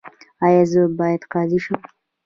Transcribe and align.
ایا 0.45 0.63
زه 0.71 0.81
باید 0.99 1.21
قاضي 1.31 1.59
شم؟ 1.63 1.81